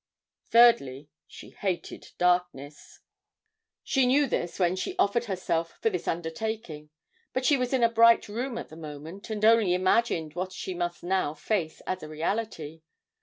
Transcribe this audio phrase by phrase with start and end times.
[0.47, 3.01] Thirdly: She hated darkness.
[3.83, 6.89] She knew this when she offered herself for this undertaking;
[7.33, 10.73] but she was in a bright room at the moment and only imagined what she
[10.73, 12.81] must now face as a reality.